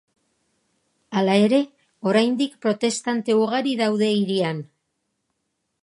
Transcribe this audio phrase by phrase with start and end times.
[1.19, 1.59] Hala ere,
[2.13, 4.65] oraindik protestante ugari daude hirian.